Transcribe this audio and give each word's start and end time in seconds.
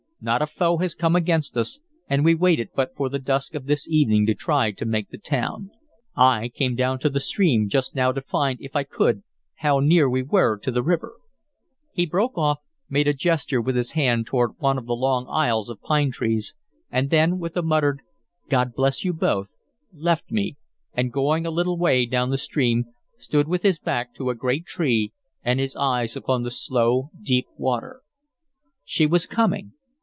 Not 0.23 0.43
a 0.43 0.45
foe 0.45 0.77
has 0.77 0.93
come 0.93 1.15
against 1.15 1.57
us, 1.57 1.79
and 2.07 2.23
we 2.23 2.35
waited 2.35 2.69
but 2.75 2.95
for 2.95 3.09
the 3.09 3.17
dusk 3.17 3.55
of 3.55 3.65
this 3.65 3.87
evening 3.89 4.27
to 4.27 4.35
try 4.35 4.69
to 4.69 4.85
make 4.85 5.09
the 5.09 5.17
town. 5.17 5.71
I 6.15 6.49
came 6.53 6.75
down 6.75 6.99
to 6.99 7.09
the 7.09 7.19
stream 7.19 7.67
just 7.69 7.95
now 7.95 8.11
to 8.11 8.21
find, 8.21 8.61
if 8.61 8.75
I 8.75 8.83
could, 8.83 9.23
how 9.55 9.79
near 9.79 10.07
we 10.07 10.21
were 10.21 10.59
to 10.59 10.69
the 10.69 10.83
river" 10.83 11.15
He 11.91 12.05
broke 12.05 12.37
off, 12.37 12.59
made 12.87 13.07
a 13.07 13.15
gesture 13.15 13.59
with 13.59 13.75
his 13.75 13.93
hand 13.93 14.27
toward 14.27 14.51
one 14.59 14.77
of 14.77 14.85
the 14.85 14.93
long 14.95 15.25
aisles 15.27 15.71
of 15.71 15.81
pine 15.81 16.11
trees, 16.11 16.53
and 16.91 17.09
then, 17.09 17.39
with 17.39 17.57
a 17.57 17.63
muttered 17.63 18.01
"God 18.47 18.75
bless 18.75 19.03
you 19.03 19.13
both," 19.13 19.55
left 19.91 20.29
me, 20.29 20.55
and 20.93 21.11
going 21.11 21.47
a 21.47 21.49
little 21.49 21.79
way 21.79 22.05
down 22.05 22.29
the 22.29 22.37
stream, 22.37 22.85
stood 23.17 23.47
with 23.47 23.63
his 23.63 23.79
back 23.79 24.13
to 24.13 24.29
a 24.29 24.35
great 24.35 24.67
tree 24.67 25.13
and 25.41 25.59
his 25.59 25.75
eyes 25.75 26.15
upon 26.15 26.43
the 26.43 26.51
slow, 26.51 27.09
deep 27.19 27.47
water. 27.57 28.01
She 28.85 29.07
was 29.07 29.25
coming. 29.25 29.71